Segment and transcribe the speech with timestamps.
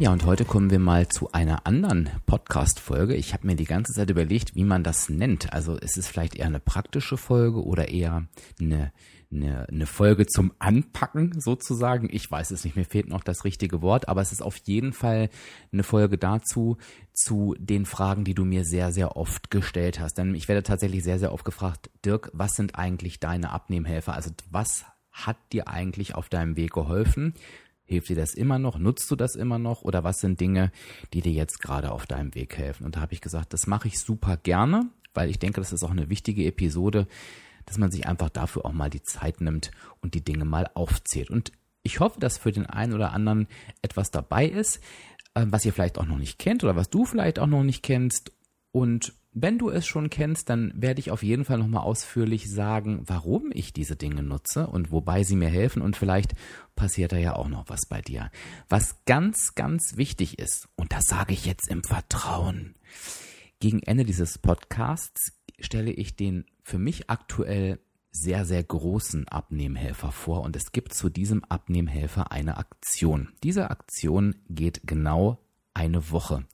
[0.00, 3.14] Ja, und heute kommen wir mal zu einer anderen Podcast-Folge.
[3.14, 5.52] Ich habe mir die ganze Zeit überlegt, wie man das nennt.
[5.52, 8.26] Also ist es vielleicht eher eine praktische Folge oder eher
[8.58, 8.92] eine,
[9.30, 12.08] eine, eine Folge zum Anpacken sozusagen.
[12.10, 14.94] Ich weiß es nicht, mir fehlt noch das richtige Wort, aber es ist auf jeden
[14.94, 15.28] Fall
[15.70, 16.78] eine Folge dazu,
[17.12, 20.14] zu den Fragen, die du mir sehr, sehr oft gestellt hast.
[20.14, 24.14] Denn ich werde tatsächlich sehr, sehr oft gefragt, Dirk, was sind eigentlich deine Abnehmhelfer?
[24.14, 27.34] Also was hat dir eigentlich auf deinem Weg geholfen?
[27.90, 28.78] Hilft dir das immer noch?
[28.78, 29.82] Nutzt du das immer noch?
[29.82, 30.70] Oder was sind Dinge,
[31.12, 32.86] die dir jetzt gerade auf deinem Weg helfen?
[32.86, 35.82] Und da habe ich gesagt, das mache ich super gerne, weil ich denke, das ist
[35.82, 37.08] auch eine wichtige Episode,
[37.66, 41.30] dass man sich einfach dafür auch mal die Zeit nimmt und die Dinge mal aufzählt.
[41.30, 41.50] Und
[41.82, 43.48] ich hoffe, dass für den einen oder anderen
[43.82, 44.76] etwas dabei ist,
[45.34, 47.82] äh, was ihr vielleicht auch noch nicht kennt oder was du vielleicht auch noch nicht
[47.82, 48.30] kennst.
[48.70, 53.02] Und wenn du es schon kennst, dann werde ich auf jeden Fall nochmal ausführlich sagen,
[53.06, 56.34] warum ich diese Dinge nutze und wobei sie mir helfen und vielleicht
[56.74, 58.30] passiert da ja auch noch was bei dir.
[58.68, 62.74] Was ganz, ganz wichtig ist, und das sage ich jetzt im Vertrauen,
[63.60, 67.78] gegen Ende dieses Podcasts stelle ich den für mich aktuell
[68.10, 73.28] sehr, sehr großen Abnehmhelfer vor und es gibt zu diesem Abnehmhelfer eine Aktion.
[73.44, 75.38] Diese Aktion geht genau
[75.74, 76.44] eine Woche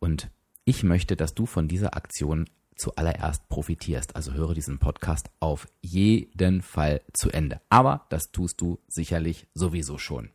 [0.00, 0.30] und
[0.68, 2.44] ich möchte, dass du von dieser Aktion
[2.78, 4.16] zuallererst profitierst.
[4.16, 7.60] Also höre diesen Podcast auf jeden Fall zu Ende.
[7.68, 10.30] Aber das tust du sicherlich sowieso schon.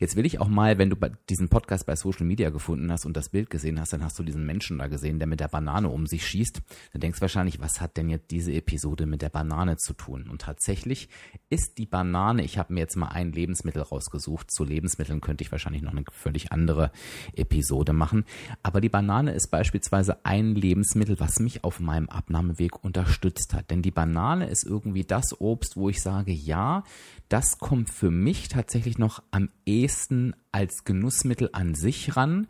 [0.00, 0.96] Jetzt will ich auch mal, wenn du
[1.28, 4.22] diesen Podcast bei Social Media gefunden hast und das Bild gesehen hast, dann hast du
[4.22, 6.62] diesen Menschen da gesehen, der mit der Banane um sich schießt.
[6.92, 10.28] Dann denkst du wahrscheinlich, was hat denn jetzt diese Episode mit der Banane zu tun?
[10.28, 11.08] Und tatsächlich
[11.50, 14.50] ist die Banane, ich habe mir jetzt mal ein Lebensmittel rausgesucht.
[14.50, 16.90] Zu Lebensmitteln könnte ich wahrscheinlich noch eine völlig andere
[17.34, 18.24] Episode machen.
[18.62, 23.70] Aber die Banane ist beispielsweise ein Lebensmittel, was mich auf auf meinem Abnahmeweg unterstützt hat.
[23.70, 26.84] Denn die Banane ist irgendwie das Obst, wo ich sage, ja,
[27.28, 32.46] das kommt für mich tatsächlich noch am ehesten als Genussmittel an sich ran.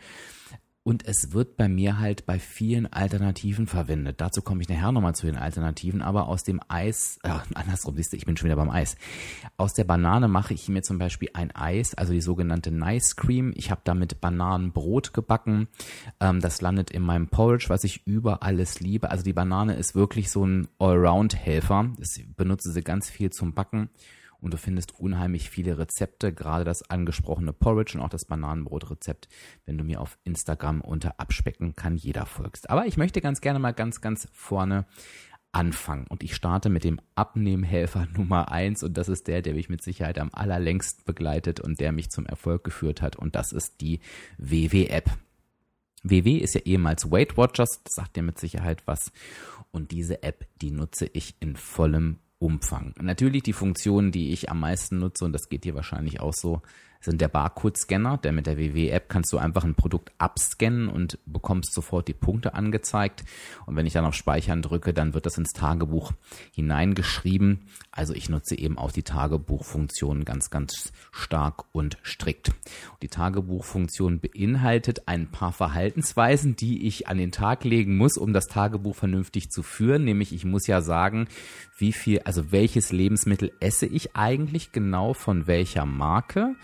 [0.87, 4.21] Und es wird bei mir halt bei vielen Alternativen verwendet.
[4.21, 8.13] Dazu komme ich nachher nochmal zu den Alternativen, aber aus dem Eis, äh, andersrum, siehst
[8.13, 8.99] du, ich bin schon wieder beim Eis.
[9.57, 13.55] Aus der Banane mache ich mir zum Beispiel ein Eis, also die sogenannte Nice Cream.
[13.57, 15.69] Ich habe damit Bananenbrot gebacken.
[16.21, 19.11] Ähm, das landet in meinem Porridge, was ich über alles liebe.
[19.11, 21.95] Also die Banane ist wirklich so ein Allround-Helfer.
[21.99, 23.89] Ich benutze sie ganz viel zum Backen
[24.41, 29.29] und du findest unheimlich viele Rezepte, gerade das angesprochene Porridge und auch das Bananenbrotrezept,
[29.67, 32.71] wenn du mir auf Instagram unter Abspecken kann jeder folgst.
[32.71, 34.87] Aber ich möchte ganz gerne mal ganz, ganz vorne
[35.55, 36.07] anfangen.
[36.09, 39.83] Und ich starte mit dem Abnehmhelfer Nummer eins und das ist der, der mich mit
[39.83, 44.01] Sicherheit am allerlängst begleitet und der mich zum Erfolg geführt hat und das ist die
[44.39, 45.11] WW-App.
[46.03, 49.11] WW ist ja ehemals Weight Watchers, das sagt dir mit Sicherheit was.
[49.71, 52.95] Und diese App, die nutze ich in vollem Umfang.
[53.01, 56.63] Natürlich die Funktionen, die ich am meisten nutze, und das geht dir wahrscheinlich auch so,
[57.05, 61.75] sind der Barcode-Scanner, der mit der WW-App kannst du einfach ein Produkt abscannen und bekommst
[61.75, 63.25] sofort die Punkte angezeigt.
[63.67, 66.13] Und wenn ich dann auf Speichern drücke, dann wird das ins Tagebuch
[66.55, 67.67] hineingeschrieben.
[67.91, 72.53] Also ich nutze eben auch die Tagebuchfunktion ganz, ganz stark und strikt.
[73.03, 78.47] die Tagebuchfunktion beinhaltet ein paar Verhaltensweisen, die ich an den Tag legen muss, um das
[78.47, 80.05] Tagebuch vernünftig zu führen.
[80.05, 81.29] Nämlich ich muss ja sagen,
[81.77, 86.55] wie viel, also welches Lebensmittel esse ich eigentlich genau von welcher Marke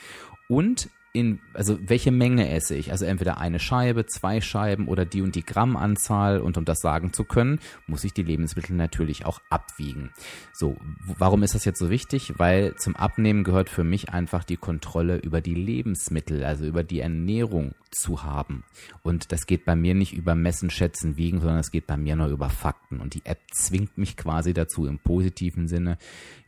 [0.51, 2.93] und in, also welche Menge esse ich?
[2.93, 6.41] Also entweder eine Scheibe, zwei Scheiben oder die und die Grammanzahl.
[6.41, 10.11] Und um das sagen zu können, muss ich die Lebensmittel natürlich auch abwiegen.
[10.53, 12.35] So, warum ist das jetzt so wichtig?
[12.37, 17.01] Weil zum Abnehmen gehört für mich einfach die Kontrolle über die Lebensmittel, also über die
[17.01, 18.65] Ernährung zu haben.
[19.03, 22.17] Und das geht bei mir nicht über Messen, Schätzen, Wiegen, sondern es geht bei mir
[22.17, 23.01] nur über Fakten.
[23.01, 25.99] Und die App zwingt mich quasi dazu im positiven Sinne,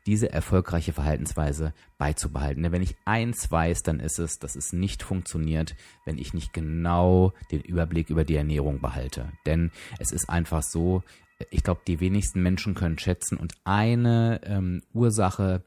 [0.07, 2.63] diese erfolgreiche Verhaltensweise beizubehalten.
[2.63, 6.53] Denn wenn ich eins weiß, dann ist es, dass es nicht funktioniert, wenn ich nicht
[6.53, 9.33] genau den Überblick über die Ernährung behalte.
[9.47, 11.03] Denn es ist einfach so,
[11.51, 15.63] ich glaube, die wenigsten Menschen können schätzen und eine ähm, Ursache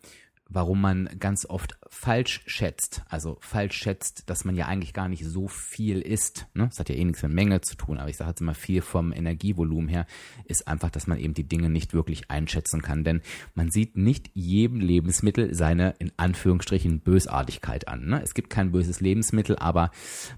[0.47, 3.03] warum man ganz oft falsch schätzt.
[3.09, 6.47] Also falsch schätzt, dass man ja eigentlich gar nicht so viel isst.
[6.53, 6.68] Ne?
[6.68, 8.81] Das hat ja eh nichts mit Menge zu tun, aber ich sage jetzt immer viel
[8.81, 10.06] vom Energievolumen her,
[10.45, 13.03] ist einfach, dass man eben die Dinge nicht wirklich einschätzen kann.
[13.03, 13.21] Denn
[13.56, 18.06] man sieht nicht jedem Lebensmittel seine in Anführungsstrichen Bösartigkeit an.
[18.06, 18.21] Ne?
[18.21, 19.91] Es gibt kein böses Lebensmittel, aber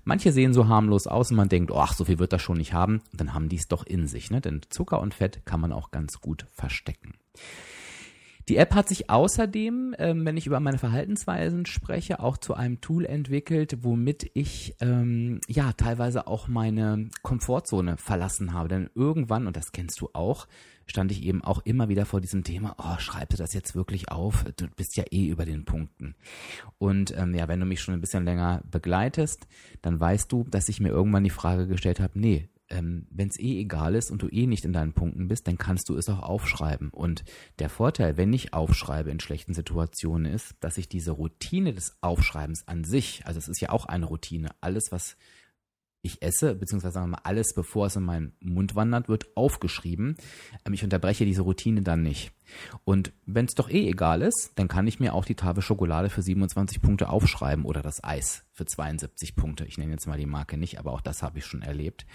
[0.05, 2.57] manche sehen so harmlos aus und man denkt, oh, ach, so viel wird das schon
[2.57, 3.01] nicht haben.
[3.11, 4.31] Und dann haben die es doch in sich.
[4.31, 4.39] Ne?
[4.39, 7.13] Denn Zucker und Fett kann man auch ganz gut verstecken.
[8.49, 12.79] Die App hat sich außerdem, ähm, wenn ich über meine Verhaltensweisen spreche, auch zu einem
[12.79, 18.69] Tool entwickelt, womit ich ähm, ja teilweise auch meine Komfortzone verlassen habe.
[18.69, 20.47] Denn irgendwann, und das kennst du auch,
[20.85, 24.09] stand ich eben auch immer wieder vor diesem Thema, oh, schreib dir das jetzt wirklich
[24.09, 24.45] auf?
[24.55, 26.15] Du bist ja eh über den Punkten.
[26.77, 29.45] Und ähm, ja, wenn du mich schon ein bisschen länger begleitest,
[29.81, 33.39] dann weißt du, dass ich mir irgendwann die Frage gestellt habe, nee, ähm, wenn es
[33.39, 36.09] eh egal ist und du eh nicht in deinen Punkten bist, dann kannst du es
[36.09, 36.89] auch aufschreiben.
[36.89, 37.23] Und
[37.59, 42.67] der Vorteil, wenn ich aufschreibe in schlechten Situationen, ist, dass ich diese Routine des Aufschreibens
[42.67, 45.17] an sich, also es ist ja auch eine Routine, alles, was
[46.07, 50.15] ich esse, beziehungsweise sagen wir mal alles, bevor es in meinen Mund wandert, wird aufgeschrieben.
[50.65, 52.31] Ähm, ich unterbreche diese Routine dann nicht.
[52.83, 56.09] Und wenn es doch eh egal ist, dann kann ich mir auch die Tafel Schokolade
[56.09, 59.65] für 27 Punkte aufschreiben oder das Eis für 72 Punkte.
[59.65, 62.05] Ich nenne jetzt mal die Marke nicht, aber auch das habe ich schon erlebt.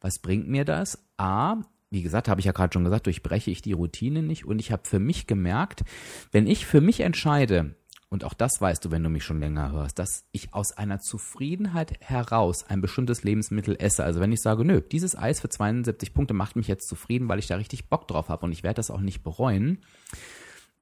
[0.00, 1.04] Was bringt mir das?
[1.16, 4.58] A, wie gesagt, habe ich ja gerade schon gesagt, durchbreche ich die Routine nicht und
[4.58, 5.84] ich habe für mich gemerkt,
[6.32, 7.74] wenn ich für mich entscheide,
[8.10, 10.98] und auch das weißt du, wenn du mich schon länger hörst, dass ich aus einer
[10.98, 14.02] Zufriedenheit heraus ein bestimmtes Lebensmittel esse.
[14.02, 17.38] Also wenn ich sage, nö, dieses Eis für 72 Punkte macht mich jetzt zufrieden, weil
[17.38, 19.82] ich da richtig Bock drauf habe und ich werde das auch nicht bereuen.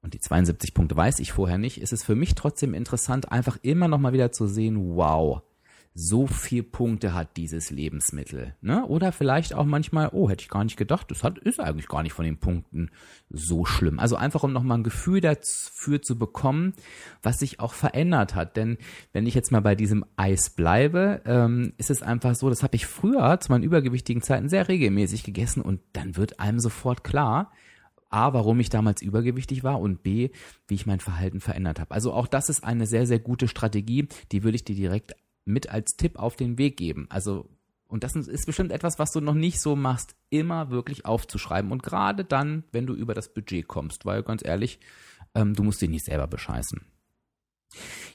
[0.01, 3.57] Und die 72 Punkte weiß ich vorher nicht, ist es für mich trotzdem interessant, einfach
[3.61, 5.41] immer noch mal wieder zu sehen, wow,
[5.99, 8.53] so viel Punkte hat dieses Lebensmittel.
[8.61, 8.85] Ne?
[8.85, 12.03] Oder vielleicht auch manchmal, oh, hätte ich gar nicht gedacht, das hat, ist eigentlich gar
[12.03, 12.91] nicht von den Punkten
[13.31, 13.97] so schlimm.
[13.97, 16.73] Also einfach, um nochmal ein Gefühl dafür zu bekommen,
[17.23, 18.57] was sich auch verändert hat.
[18.57, 18.77] Denn
[19.11, 22.75] wenn ich jetzt mal bei diesem Eis bleibe, ähm, ist es einfach so, das habe
[22.75, 27.51] ich früher zu meinen übergewichtigen Zeiten sehr regelmäßig gegessen und dann wird einem sofort klar,
[28.11, 30.29] A, warum ich damals übergewichtig war und B,
[30.67, 31.95] wie ich mein Verhalten verändert habe.
[31.95, 35.15] Also auch das ist eine sehr, sehr gute Strategie, die würde ich dir direkt
[35.47, 37.07] mit als Tipp auf den Weg geben.
[37.09, 37.49] Also,
[37.87, 41.71] und das ist bestimmt etwas, was du noch nicht so machst, immer wirklich aufzuschreiben.
[41.71, 44.79] Und gerade dann, wenn du über das Budget kommst, weil ganz ehrlich,
[45.33, 46.81] ähm, du musst dich nicht selber bescheißen.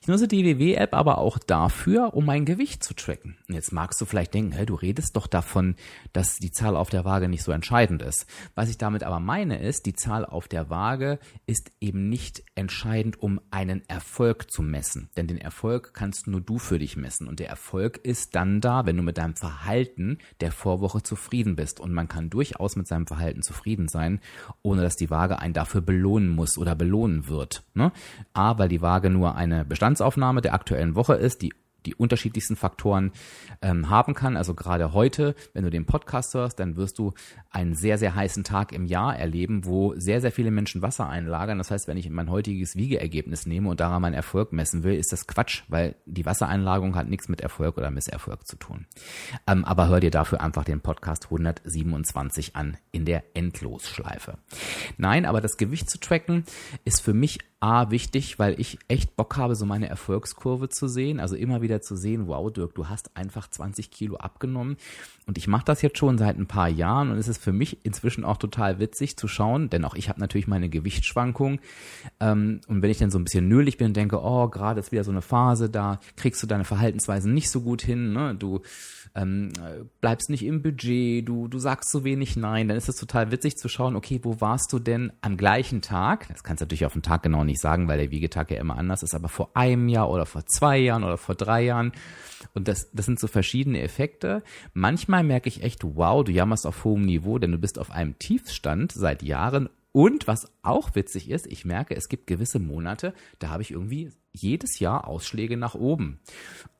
[0.00, 3.36] Ich nutze die WW-App aber auch dafür, um mein Gewicht zu tracken.
[3.48, 5.76] Jetzt magst du vielleicht denken, hey, du redest doch davon,
[6.12, 8.26] dass die Zahl auf der Waage nicht so entscheidend ist.
[8.56, 13.22] Was ich damit aber meine ist, die Zahl auf der Waage ist eben nicht entscheidend,
[13.22, 15.08] um einen Erfolg zu messen.
[15.16, 17.28] Denn den Erfolg kannst nur du für dich messen.
[17.28, 21.78] Und der Erfolg ist dann da, wenn du mit deinem Verhalten der Vorwoche zufrieden bist.
[21.78, 24.20] Und man kann durchaus mit seinem Verhalten zufrieden sein,
[24.62, 27.62] ohne dass die Waage einen dafür belohnen muss oder belohnen wird.
[27.74, 27.92] Ne?
[28.32, 31.52] A, weil die Waage nur eine Bestandsaufnahme der aktuellen Woche ist, die
[31.86, 33.12] die unterschiedlichsten Faktoren
[33.60, 34.36] ähm, haben kann.
[34.36, 37.12] Also gerade heute, wenn du den Podcast hörst, dann wirst du
[37.50, 41.58] einen sehr, sehr heißen Tag im Jahr erleben, wo sehr, sehr viele Menschen Wasser einlagern.
[41.58, 45.12] Das heißt, wenn ich mein heutiges Wiegeergebnis nehme und daran meinen Erfolg messen will, ist
[45.12, 48.86] das Quatsch, weil die Wassereinlagerung hat nichts mit Erfolg oder Misserfolg zu tun.
[49.46, 54.38] Ähm, aber hör dir dafür einfach den Podcast 127 an in der Endlosschleife.
[54.96, 56.44] Nein, aber das Gewicht zu tracken
[56.84, 61.20] ist für mich A wichtig, weil ich echt Bock habe, so meine Erfolgskurve zu sehen.
[61.20, 64.76] Also immer wieder zu sehen, wow, Dirk, du hast einfach 20 Kilo abgenommen.
[65.28, 67.86] Und ich mache das jetzt schon seit ein paar Jahren und es ist für mich
[67.86, 71.60] inzwischen auch total witzig zu schauen, denn auch ich habe natürlich meine Gewichtsschwankung.
[72.18, 74.90] Ähm, und wenn ich dann so ein bisschen nölig bin und denke, oh, gerade ist
[74.90, 78.34] wieder so eine Phase, da kriegst du deine Verhaltensweisen nicht so gut hin, ne?
[78.34, 78.62] Du
[79.14, 79.52] ähm,
[80.00, 83.56] bleibst nicht im Budget, du, du sagst zu wenig Nein, dann ist es total witzig
[83.56, 86.28] zu schauen, okay, wo warst du denn am gleichen Tag?
[86.28, 88.76] Das kannst du natürlich auf den Tag genau nicht sagen, weil der Wiegetag ja immer
[88.78, 91.92] anders ist, aber vor einem Jahr oder vor zwei Jahren oder vor drei Jahren.
[92.54, 94.42] Und das, das sind so verschiedene Effekte.
[94.74, 98.18] Manchmal merke ich echt, wow, du jammerst auf hohem Niveau, denn du bist auf einem
[98.18, 103.50] Tiefstand seit Jahren und was auch witzig ist, ich merke, es gibt gewisse Monate, da
[103.50, 106.18] habe ich irgendwie jedes Jahr Ausschläge nach oben.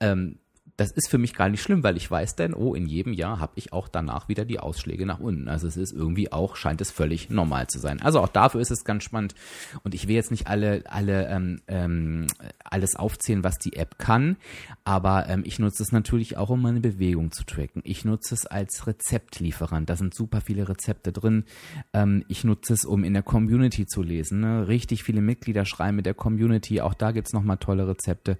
[0.00, 0.38] Ähm,
[0.82, 3.38] das ist für mich gar nicht schlimm, weil ich weiß denn, oh, in jedem Jahr
[3.38, 5.48] habe ich auch danach wieder die Ausschläge nach unten.
[5.48, 8.02] Also es ist irgendwie auch, scheint es völlig normal zu sein.
[8.02, 9.34] Also auch dafür ist es ganz spannend.
[9.84, 12.26] Und ich will jetzt nicht alle, alle ähm, ähm,
[12.64, 14.36] alles aufzählen, was die App kann,
[14.84, 17.82] aber ähm, ich nutze es natürlich auch, um meine Bewegung zu tracken.
[17.84, 19.88] Ich nutze es als Rezeptlieferant.
[19.88, 21.44] Da sind super viele Rezepte drin.
[21.92, 24.40] Ähm, ich nutze es, um in der Community zu lesen.
[24.40, 24.66] Ne?
[24.68, 26.80] Richtig viele Mitglieder schreiben mit der Community.
[26.80, 28.38] Auch da gibt's nochmal tolle Rezepte.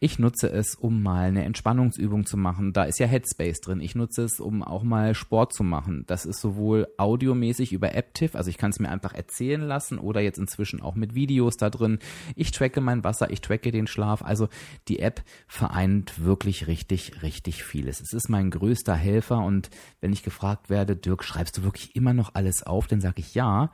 [0.00, 2.72] Ich nutze es, um mal eine Entspannung Entspannungsübungen zu machen.
[2.72, 3.80] Da ist ja Headspace drin.
[3.80, 6.04] Ich nutze es, um auch mal Sport zu machen.
[6.06, 10.20] Das ist sowohl audiomäßig über AppTiff, also ich kann es mir einfach erzählen lassen oder
[10.20, 11.98] jetzt inzwischen auch mit Videos da drin.
[12.36, 14.22] Ich tracke mein Wasser, ich tracke den Schlaf.
[14.22, 14.48] Also
[14.88, 18.00] die App vereint wirklich richtig, richtig vieles.
[18.00, 22.14] Es ist mein größter Helfer und wenn ich gefragt werde, Dirk, schreibst du wirklich immer
[22.14, 22.86] noch alles auf?
[22.86, 23.70] Dann sage ich ja.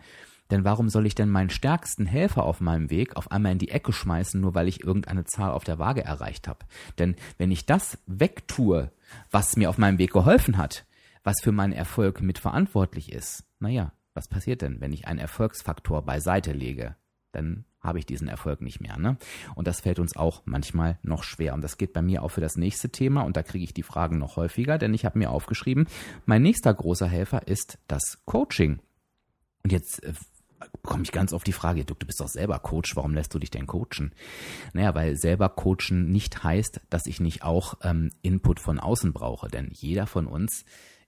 [0.51, 3.71] Denn warum soll ich denn meinen stärksten Helfer auf meinem Weg auf einmal in die
[3.71, 6.67] Ecke schmeißen, nur weil ich irgendeine Zahl auf der Waage erreicht habe?
[6.99, 8.91] Denn wenn ich das wegtue,
[9.31, 10.85] was mir auf meinem Weg geholfen hat,
[11.23, 16.53] was für meinen Erfolg mitverantwortlich ist, naja, was passiert denn, wenn ich einen Erfolgsfaktor beiseite
[16.53, 16.97] lege?
[17.33, 18.99] Dann habe ich diesen Erfolg nicht mehr.
[18.99, 19.17] Ne?
[19.55, 21.55] Und das fällt uns auch manchmal noch schwer.
[21.55, 23.23] Und das geht bei mir auch für das nächste Thema.
[23.23, 25.87] Und da kriege ich die Fragen noch häufiger, denn ich habe mir aufgeschrieben,
[26.27, 28.81] mein nächster großer Helfer ist das Coaching.
[29.63, 30.03] Und jetzt
[30.83, 33.39] komme ich ganz auf die Frage, du, du bist doch selber Coach, warum lässt du
[33.39, 34.13] dich denn coachen?
[34.73, 39.49] Naja, weil selber coachen nicht heißt, dass ich nicht auch ähm, Input von außen brauche,
[39.49, 40.65] denn jeder von uns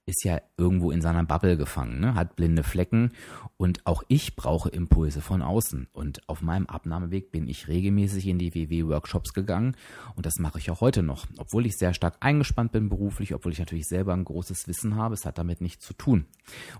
[0.06, 2.14] ist ja irgendwo in seiner Bubble gefangen, ne?
[2.14, 3.12] hat blinde Flecken
[3.56, 5.88] und auch ich brauche Impulse von außen.
[5.92, 9.76] Und auf meinem Abnahmeweg bin ich regelmäßig in die WW-Workshops gegangen
[10.16, 11.26] und das mache ich auch heute noch.
[11.38, 15.14] Obwohl ich sehr stark eingespannt bin beruflich, obwohl ich natürlich selber ein großes Wissen habe,
[15.14, 16.26] es hat damit nichts zu tun.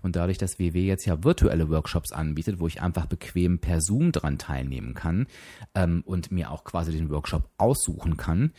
[0.01, 4.11] Und dadurch, dass WW jetzt ja virtuelle Workshops anbietet, wo ich einfach bequem per Zoom
[4.11, 5.27] dran teilnehmen kann
[5.75, 8.51] ähm, und mir auch quasi den Workshop aussuchen kann,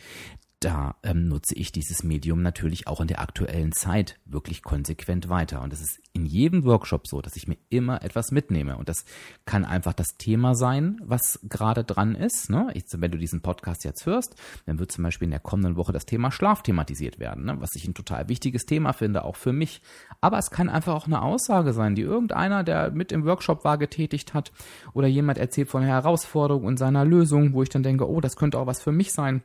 [0.65, 5.61] da ähm, nutze ich dieses Medium natürlich auch in der aktuellen Zeit wirklich konsequent weiter.
[5.61, 8.75] Und es ist in jedem Workshop so, dass ich mir immer etwas mitnehme.
[8.75, 9.05] Und das
[9.45, 12.49] kann einfach das Thema sein, was gerade dran ist.
[12.49, 12.71] Ne?
[12.73, 15.93] Ich, wenn du diesen Podcast jetzt hörst, dann wird zum Beispiel in der kommenden Woche
[15.93, 17.61] das Thema Schlaf thematisiert werden, ne?
[17.61, 19.83] was ich ein total wichtiges Thema finde, auch für mich.
[20.19, 23.77] Aber es kann einfach auch eine Aussage sein, die irgendeiner, der mit im Workshop war,
[23.77, 24.51] getätigt hat
[24.93, 28.35] oder jemand erzählt von einer Herausforderung und seiner Lösung, wo ich dann denke, oh, das
[28.35, 29.43] könnte auch was für mich sein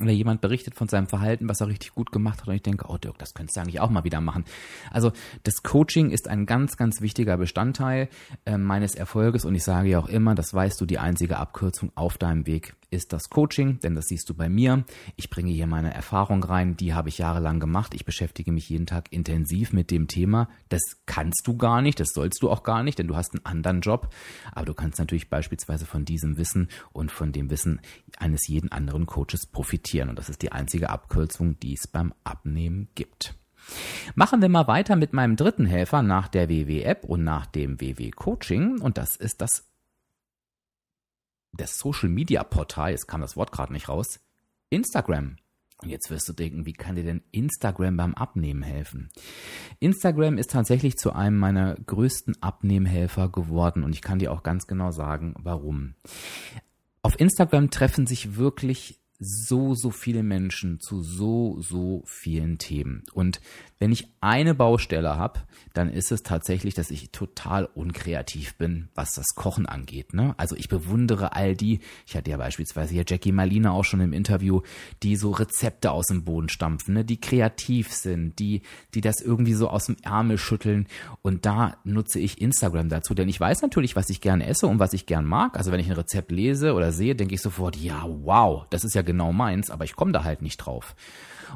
[0.00, 2.86] oder jemand berichtet von seinem Verhalten, was er richtig gut gemacht hat und ich denke,
[2.88, 4.44] oh Dirk, das könntest du eigentlich auch mal wieder machen.
[4.90, 5.12] Also
[5.44, 8.08] das Coaching ist ein ganz, ganz wichtiger Bestandteil
[8.44, 11.92] äh, meines Erfolges und ich sage ja auch immer, das weißt du, die einzige Abkürzung
[11.94, 14.84] auf deinem Weg ist das Coaching, denn das siehst du bei mir.
[15.16, 17.94] Ich bringe hier meine Erfahrung rein, die habe ich jahrelang gemacht.
[17.94, 20.48] Ich beschäftige mich jeden Tag intensiv mit dem Thema.
[20.68, 23.44] Das kannst du gar nicht, das sollst du auch gar nicht, denn du hast einen
[23.44, 24.08] anderen Job.
[24.52, 27.80] Aber du kannst natürlich beispielsweise von diesem Wissen und von dem Wissen
[28.18, 30.08] eines jeden anderen Coaches profitieren.
[30.08, 33.34] Und das ist die einzige Abkürzung, die es beim Abnehmen gibt.
[34.14, 38.80] Machen wir mal weiter mit meinem dritten Helfer nach der WW-App und nach dem WW-Coaching
[38.80, 39.73] und das ist das
[41.56, 44.20] das Social Media Portal, jetzt kam das Wort gerade nicht raus,
[44.70, 45.36] Instagram.
[45.82, 49.10] Und jetzt wirst du denken, wie kann dir denn Instagram beim Abnehmen helfen?
[49.80, 54.66] Instagram ist tatsächlich zu einem meiner größten Abnehmhelfer geworden und ich kann dir auch ganz
[54.66, 55.94] genau sagen, warum.
[57.02, 63.04] Auf Instagram treffen sich wirklich so, so viele Menschen zu so, so vielen Themen.
[63.12, 63.40] Und
[63.78, 65.40] wenn ich eine Baustelle habe,
[65.72, 70.14] dann ist es tatsächlich, dass ich total unkreativ bin, was das Kochen angeht.
[70.14, 70.34] Ne?
[70.36, 74.12] Also ich bewundere all die, ich hatte ja beispielsweise hier Jackie Malina auch schon im
[74.12, 74.62] Interview,
[75.02, 77.04] die so Rezepte aus dem Boden stampfen, ne?
[77.04, 78.62] die kreativ sind, die,
[78.94, 80.86] die das irgendwie so aus dem Ärmel schütteln.
[81.22, 84.78] Und da nutze ich Instagram dazu, denn ich weiß natürlich, was ich gerne esse und
[84.78, 85.56] was ich gern mag.
[85.56, 88.94] Also wenn ich ein Rezept lese oder sehe, denke ich sofort, ja, wow, das ist
[88.94, 90.94] ja genau meins, aber ich komme da halt nicht drauf.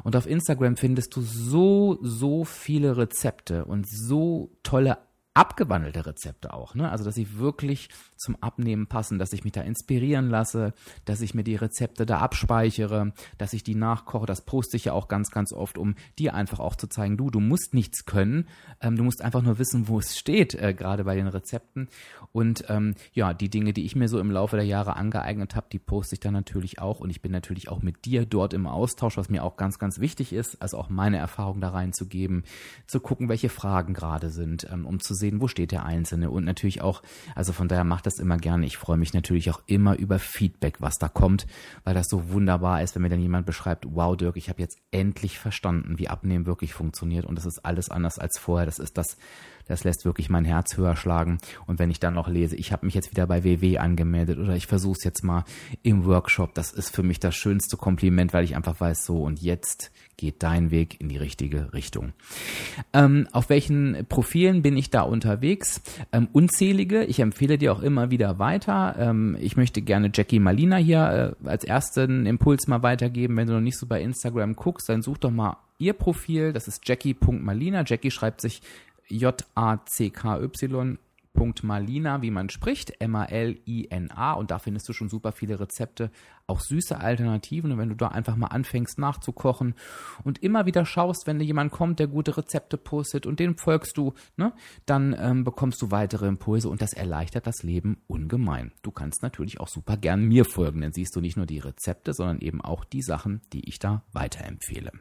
[0.03, 4.97] Und auf Instagram findest du so, so viele Rezepte und so tolle
[5.39, 6.91] abgewandelte Rezepte auch, ne?
[6.91, 10.73] Also dass sie wirklich zum Abnehmen passen, dass ich mich da inspirieren lasse,
[11.05, 14.25] dass ich mir die Rezepte da abspeichere, dass ich die nachkoche.
[14.25, 17.29] Das poste ich ja auch ganz, ganz oft, um dir einfach auch zu zeigen, du,
[17.29, 18.47] du musst nichts können,
[18.81, 21.87] ähm, du musst einfach nur wissen, wo es steht, äh, gerade bei den Rezepten.
[22.33, 25.67] Und ähm, ja, die Dinge, die ich mir so im Laufe der Jahre angeeignet habe,
[25.71, 26.99] die poste ich dann natürlich auch.
[26.99, 29.99] Und ich bin natürlich auch mit dir dort im Austausch, was mir auch ganz, ganz
[29.99, 32.43] wichtig ist, also auch meine Erfahrung da reinzugeben,
[32.87, 36.29] zu gucken, welche Fragen gerade sind, ähm, um zu sehen, wo steht der Einzelne.
[36.31, 37.01] Und natürlich auch,
[37.35, 38.65] also von daher macht das immer gerne.
[38.65, 41.47] Ich freue mich natürlich auch immer über Feedback, was da kommt,
[41.83, 44.79] weil das so wunderbar ist, wenn mir dann jemand beschreibt, wow Dirk, ich habe jetzt
[44.91, 48.65] endlich verstanden, wie Abnehmen wirklich funktioniert und das ist alles anders als vorher.
[48.65, 49.17] Das ist das
[49.69, 51.37] das lässt wirklich mein Herz höher schlagen.
[51.67, 54.55] Und wenn ich dann noch lese, ich habe mich jetzt wieder bei WW angemeldet oder
[54.55, 55.45] ich versuche es jetzt mal
[55.83, 59.41] im Workshop, das ist für mich das schönste Kompliment, weil ich einfach weiß, so und
[59.41, 62.11] jetzt geht dein Weg in die richtige Richtung.
[62.91, 65.81] Ähm, auf welchen Profilen bin ich da unterwegs?
[66.11, 67.05] Ähm, unzählige.
[67.05, 68.97] Ich empfehle dir auch immer wieder weiter.
[68.99, 73.37] Ähm, ich möchte gerne Jackie Malina hier äh, als ersten Impuls mal weitergeben.
[73.37, 76.51] Wenn du noch nicht so bei Instagram guckst, dann such doch mal ihr Profil.
[76.51, 77.85] Das ist jackie.malina.
[77.85, 78.61] Jackie schreibt sich
[79.07, 80.97] J-A-C-K-Y
[81.39, 86.11] www.malina, wie man spricht, M-A-L-I-N-A und da findest du schon super viele Rezepte,
[86.47, 89.75] auch süße Alternativen und wenn du da einfach mal anfängst nachzukochen
[90.23, 93.97] und immer wieder schaust, wenn dir jemand kommt, der gute Rezepte postet und dem folgst
[93.97, 94.53] du, ne,
[94.85, 98.71] dann ähm, bekommst du weitere Impulse und das erleichtert das Leben ungemein.
[98.81, 102.13] Du kannst natürlich auch super gern mir folgen, dann siehst du nicht nur die Rezepte,
[102.13, 104.91] sondern eben auch die Sachen, die ich da weiterempfehle.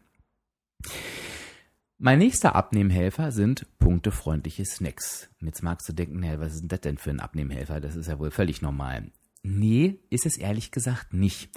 [2.01, 5.29] Mein nächster Abnehmhelfer sind punktefreundliche Snacks.
[5.41, 7.81] Und jetzt magst du denken, hey, was ist denn das denn für ein Abnehmhelfer?
[7.81, 9.11] Das ist ja wohl völlig normal.
[9.43, 11.51] Nee, ist es ehrlich gesagt nicht.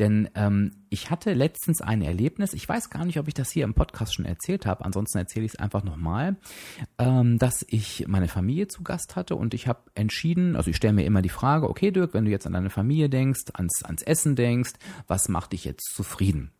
[0.00, 3.62] Denn ähm, ich hatte letztens ein Erlebnis, ich weiß gar nicht, ob ich das hier
[3.62, 6.38] im Podcast schon erzählt habe, ansonsten erzähle ich es einfach nochmal,
[6.98, 10.94] ähm, dass ich meine Familie zu Gast hatte und ich habe entschieden, also ich stelle
[10.94, 14.02] mir immer die Frage, okay Dirk, wenn du jetzt an deine Familie denkst, ans, ans
[14.02, 14.72] Essen denkst,
[15.06, 16.50] was macht dich jetzt zufrieden?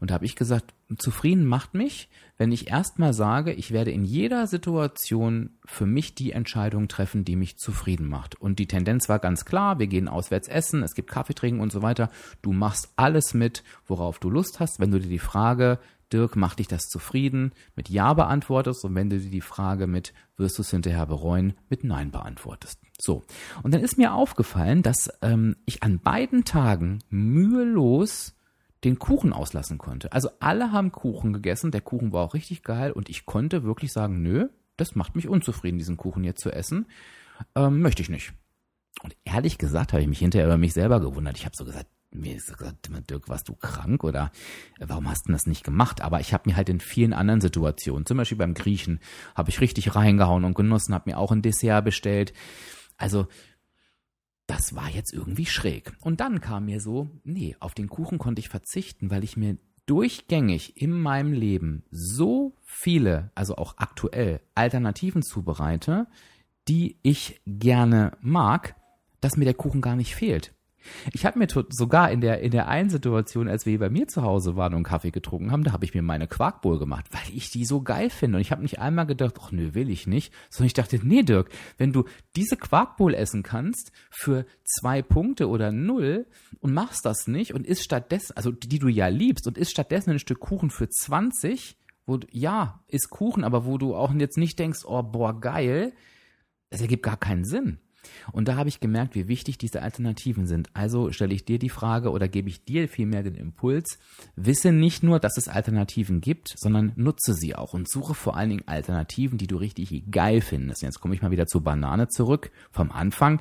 [0.00, 4.04] Und da habe ich gesagt, zufrieden macht mich, wenn ich erstmal sage, ich werde in
[4.04, 8.40] jeder Situation für mich die Entscheidung treffen, die mich zufrieden macht.
[8.40, 11.72] Und die Tendenz war ganz klar, wir gehen auswärts essen, es gibt Kaffee trinken und
[11.72, 12.10] so weiter.
[12.42, 14.80] Du machst alles mit, worauf du Lust hast.
[14.80, 15.78] Wenn du dir die Frage,
[16.12, 20.12] Dirk, macht dich das zufrieden, mit Ja beantwortest und wenn du dir die Frage mit,
[20.36, 22.80] wirst du es hinterher bereuen, mit Nein beantwortest.
[22.98, 23.22] So.
[23.62, 28.34] Und dann ist mir aufgefallen, dass ähm, ich an beiden Tagen mühelos
[28.84, 30.12] den Kuchen auslassen konnte.
[30.12, 33.92] Also alle haben Kuchen gegessen, der Kuchen war auch richtig geil und ich konnte wirklich
[33.92, 36.86] sagen, nö, das macht mich unzufrieden, diesen Kuchen jetzt zu essen.
[37.54, 38.32] Ähm, möchte ich nicht.
[39.02, 41.36] Und ehrlich gesagt habe ich mich hinterher über mich selber gewundert.
[41.36, 44.32] Ich habe so gesagt, mir ist gesagt, Dirk, warst du krank oder
[44.80, 46.00] warum hast du das nicht gemacht?
[46.00, 48.98] Aber ich habe mir halt in vielen anderen Situationen, zum Beispiel beim Griechen,
[49.36, 52.32] habe ich richtig reingehauen und genossen, habe mir auch ein Dessert bestellt.
[52.96, 53.28] Also
[54.50, 55.92] das war jetzt irgendwie schräg.
[56.00, 59.56] Und dann kam mir so, nee, auf den Kuchen konnte ich verzichten, weil ich mir
[59.86, 66.08] durchgängig in meinem Leben so viele, also auch aktuell, Alternativen zubereite,
[66.66, 68.74] die ich gerne mag,
[69.20, 70.52] dass mir der Kuchen gar nicht fehlt.
[71.12, 74.22] Ich habe mir sogar in der, in der einen Situation, als wir bei mir zu
[74.22, 77.50] Hause waren und Kaffee getrunken haben, da habe ich mir meine Quarkbowl gemacht, weil ich
[77.50, 78.36] die so geil finde.
[78.36, 81.22] Und ich habe nicht einmal gedacht, ach nö, will ich nicht, sondern ich dachte, nee,
[81.22, 82.04] Dirk, wenn du
[82.36, 86.26] diese Quarkbowl essen kannst für zwei Punkte oder null
[86.60, 90.10] und machst das nicht und isst stattdessen, also die du ja liebst und isst stattdessen
[90.10, 94.58] ein Stück Kuchen für 20, wo, ja, ist Kuchen, aber wo du auch jetzt nicht
[94.58, 95.92] denkst, oh, boah, geil,
[96.70, 97.78] das ergibt gar keinen Sinn.
[98.32, 100.70] Und da habe ich gemerkt, wie wichtig diese Alternativen sind.
[100.74, 103.98] Also stelle ich dir die Frage oder gebe ich dir vielmehr den Impuls,
[104.36, 108.50] wisse nicht nur, dass es Alternativen gibt, sondern nutze sie auch und suche vor allen
[108.50, 110.82] Dingen Alternativen, die du richtig geil findest.
[110.82, 113.40] Jetzt komme ich mal wieder zur Banane zurück vom Anfang.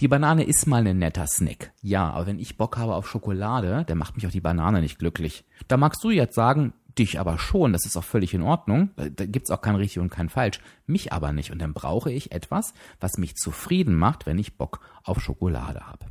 [0.00, 1.72] Die Banane ist mal ein netter Snack.
[1.82, 4.98] Ja, aber wenn ich Bock habe auf Schokolade, dann macht mich auch die Banane nicht
[4.98, 5.44] glücklich.
[5.66, 9.26] Da magst du jetzt sagen, dich aber schon, das ist auch völlig in Ordnung, da
[9.26, 11.50] gibt's auch kein richtig und kein falsch, mich aber nicht.
[11.50, 16.06] Und dann brauche ich etwas, was mich zufrieden macht, wenn ich Bock auf Schokolade habe.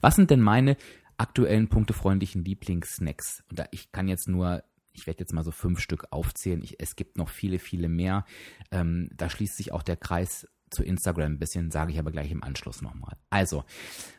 [0.00, 0.76] Was sind denn meine
[1.16, 3.44] aktuellen punktefreundlichen Lieblingssnacks?
[3.48, 6.62] Und da, ich kann jetzt nur ich werde jetzt mal so fünf Stück aufzählen.
[6.62, 8.24] Ich, es gibt noch viele, viele mehr.
[8.70, 12.30] Ähm, da schließt sich auch der Kreis zu Instagram ein bisschen, sage ich aber gleich
[12.30, 13.16] im Anschluss nochmal.
[13.30, 13.64] Also,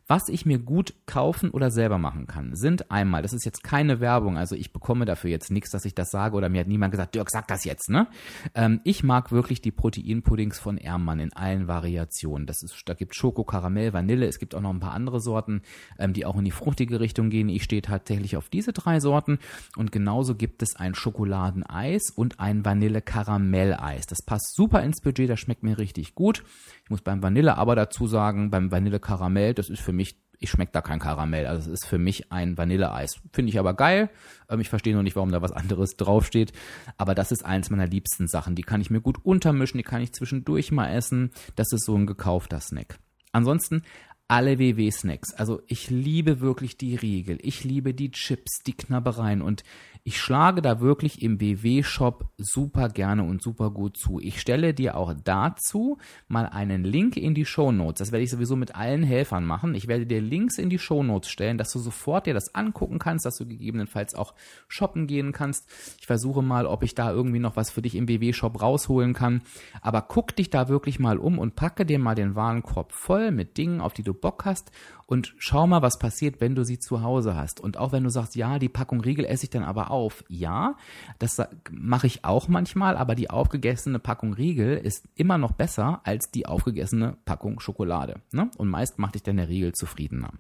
[0.08, 4.02] was ich mir gut kaufen oder selber machen kann, sind einmal, das ist jetzt keine
[4.02, 6.92] Werbung, also ich bekomme dafür jetzt nichts, dass ich das sage oder mir hat niemand
[6.92, 8.08] gesagt, Dirk, sag das jetzt, ne?
[8.54, 12.46] Ähm, ich mag wirklich die Proteinpuddings von Ermann in allen Variationen.
[12.46, 15.62] Das ist, da gibt Schoko, Karamell, Vanille, es gibt auch noch ein paar andere Sorten,
[15.98, 17.48] ähm, die auch in die fruchtige Richtung gehen.
[17.48, 19.40] Ich stehe tatsächlich auf diese drei Sorten
[19.78, 24.06] und genauso gibt es ein Schokoladeneis und ein Vanille-Karamelleis.
[24.08, 26.43] Das passt super ins Budget, das schmeckt mir richtig gut.
[26.84, 30.50] Ich muss beim Vanille aber dazu sagen, beim Vanille Karamell, das ist für mich, ich
[30.50, 31.48] schmecke da kein Karamell.
[31.48, 33.22] Also es ist für mich ein Vanilleeis.
[33.32, 34.10] Finde ich aber geil.
[34.50, 36.52] Ähm, ich verstehe noch nicht, warum da was anderes draufsteht.
[36.98, 38.56] Aber das ist eins meiner liebsten Sachen.
[38.56, 41.32] Die kann ich mir gut untermischen, die kann ich zwischendurch mal essen.
[41.56, 43.00] Das ist so ein gekaufter Snack.
[43.32, 43.84] Ansonsten
[44.34, 45.36] alle WW-Snacks.
[45.36, 49.64] Also ich liebe wirklich die Riegel, ich liebe die Chips, die Knabbereien und
[50.06, 54.20] ich schlage da wirklich im BW-Shop super gerne und super gut zu.
[54.20, 58.00] Ich stelle dir auch dazu mal einen Link in die Show Notes.
[58.00, 59.76] Das werde ich sowieso mit allen Helfern machen.
[59.76, 63.00] Ich werde dir Links in die Show Notes stellen, dass du sofort dir das angucken
[63.00, 64.34] kannst, dass du gegebenenfalls auch
[64.68, 65.70] shoppen gehen kannst.
[66.02, 69.42] Ich versuche mal, ob ich da irgendwie noch was für dich im BW-Shop rausholen kann.
[69.80, 73.58] Aber guck dich da wirklich mal um und packe dir mal den Warenkorb voll mit
[73.58, 74.72] Dingen, auf die du Bock hast
[75.06, 77.60] und schau mal, was passiert, wenn du sie zu Hause hast.
[77.60, 80.24] Und auch wenn du sagst, ja, die Packung Riegel esse ich dann aber auf.
[80.30, 80.78] Ja,
[81.20, 86.32] das mache ich auch manchmal, aber die aufgegessene Packung Riegel ist immer noch besser als
[86.32, 88.22] die aufgegessene Packung Schokolade.
[88.32, 88.50] Ne?
[88.58, 90.32] Und meist macht dich dann der Riegel zufriedener.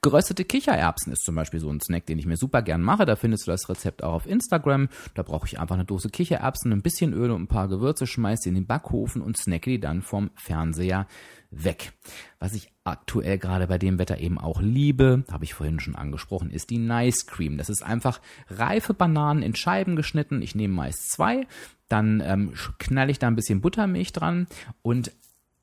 [0.00, 3.04] Geröstete Kichererbsen ist zum Beispiel so ein Snack, den ich mir super gern mache.
[3.04, 4.88] Da findest du das Rezept auch auf Instagram.
[5.14, 8.44] Da brauche ich einfach eine Dose Kichererbsen, ein bisschen Öl und ein paar Gewürze, schmeiße
[8.44, 11.06] die in den Backofen und snacke die dann vom Fernseher
[11.50, 11.92] weg.
[12.38, 16.50] Was ich aktuell gerade bei dem Wetter eben auch liebe, habe ich vorhin schon angesprochen,
[16.50, 17.58] ist die Nice Cream.
[17.58, 20.42] Das ist einfach reife Bananen in Scheiben geschnitten.
[20.42, 21.46] Ich nehme meist zwei,
[21.88, 24.46] dann ähm, knall ich da ein bisschen Buttermilch dran
[24.82, 25.12] und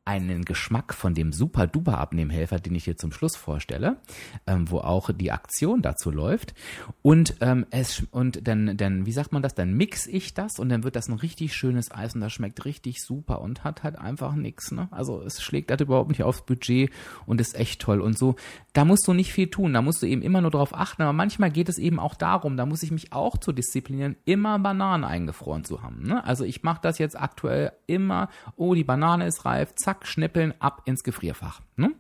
[0.06, 3.98] einen Geschmack von dem super duper Abnehmhelfer, den ich hier zum Schluss vorstelle,
[4.46, 6.54] ähm, wo auch die Aktion dazu läuft.
[7.02, 9.56] Und ähm, es und dann, dann, wie sagt man das?
[9.56, 12.66] Dann mix ich das und dann wird das ein richtig schönes Eis und das schmeckt
[12.66, 14.72] richtig super und hat halt einfach nichts.
[14.72, 14.88] Ne?
[14.92, 16.92] Also es schlägt halt überhaupt nicht aufs Budget
[17.26, 18.00] und ist echt toll.
[18.00, 18.36] Und so,
[18.74, 21.02] da musst du nicht viel tun, da musst du eben immer nur drauf achten.
[21.02, 24.60] Aber manchmal geht es eben auch darum, da muss ich mich auch zu disziplinieren, immer
[24.60, 26.04] Bananen eingefroren zu haben.
[26.04, 26.24] Ne?
[26.24, 30.54] Also ich mache das jetzt aktuell immer, oh, die Banane ist reif, zack zack, schnippeln,
[30.60, 31.62] ab ins Gefrierfach.
[31.76, 31.92] Ne?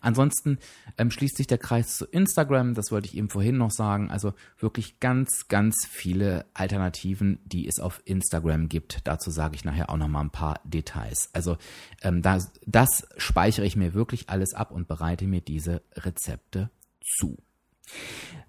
[0.00, 0.58] Ansonsten
[0.96, 4.10] ähm, schließt sich der Kreis zu Instagram, das wollte ich eben vorhin noch sagen.
[4.10, 9.00] Also wirklich ganz, ganz viele Alternativen, die es auf Instagram gibt.
[9.04, 11.28] Dazu sage ich nachher auch noch mal ein paar Details.
[11.34, 11.58] Also
[12.00, 16.70] ähm, das, das speichere ich mir wirklich alles ab und bereite mir diese Rezepte
[17.18, 17.36] zu.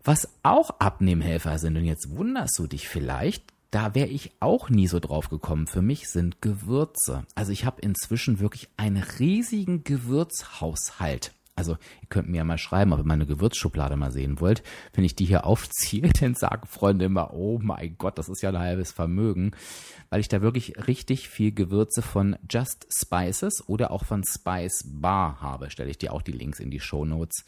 [0.03, 4.87] Was auch Abnehmhelfer sind, und jetzt wunderst du dich vielleicht, da wäre ich auch nie
[4.87, 5.65] so drauf gekommen.
[5.65, 7.25] Für mich sind Gewürze.
[7.35, 11.33] Also ich habe inzwischen wirklich einen riesigen Gewürzhaushalt.
[11.55, 14.63] Also ihr könnt mir ja mal schreiben, ob ihr meine Gewürzschublade mal sehen wollt.
[14.93, 18.49] Wenn ich die hier aufziehe, dann sagen Freunde immer, oh mein Gott, das ist ja
[18.49, 19.51] ein halbes Vermögen.
[20.09, 25.39] Weil ich da wirklich richtig viel Gewürze von Just Spices oder auch von Spice Bar
[25.41, 25.69] habe.
[25.69, 27.45] Stelle ich dir auch die Links in die Show Notes.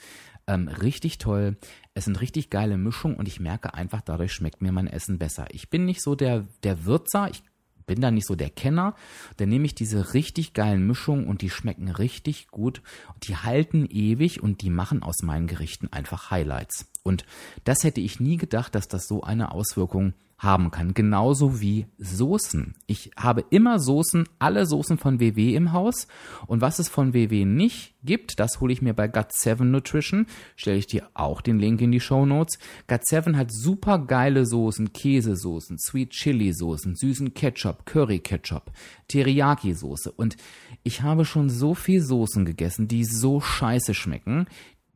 [0.47, 1.57] Ähm, richtig toll.
[1.93, 5.47] Es sind richtig geile Mischungen und ich merke einfach, dadurch schmeckt mir mein Essen besser.
[5.51, 7.43] Ich bin nicht so der, der Würzer, ich
[7.85, 8.95] bin da nicht so der Kenner.
[9.37, 12.81] Dann nehme ich diese richtig geilen Mischungen und die schmecken richtig gut.
[13.23, 16.87] Die halten ewig und die machen aus meinen Gerichten einfach Highlights.
[17.03, 17.25] Und
[17.63, 20.93] das hätte ich nie gedacht, dass das so eine Auswirkung haben kann.
[20.93, 22.73] Genauso wie Soßen.
[22.85, 26.07] Ich habe immer Soßen, alle Soßen von WW im Haus.
[26.47, 30.27] Und was es von WW nicht gibt, das hole ich mir bei Gut7 Nutrition.
[30.55, 32.59] Stelle ich dir auch den Link in die Show Notes.
[32.89, 38.71] Gut7 hat super geile Soßen, Käsesoßen, Sweet Chili Soßen, süßen Ketchup, Curry Ketchup,
[39.07, 40.11] Teriyaki Soße.
[40.11, 40.35] Und
[40.83, 44.47] ich habe schon so viel Soßen gegessen, die so scheiße schmecken,